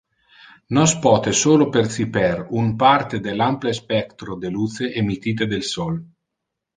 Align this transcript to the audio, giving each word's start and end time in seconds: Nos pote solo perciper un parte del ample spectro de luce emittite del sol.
Nos 0.75 0.93
pote 1.01 1.33
solo 1.41 1.67
perciper 1.75 2.41
un 2.61 2.71
parte 2.83 3.19
del 3.27 3.43
ample 3.49 3.73
spectro 3.81 4.39
de 4.45 4.51
luce 4.57 4.89
emittite 5.03 5.49
del 5.53 5.63
sol. 5.73 5.99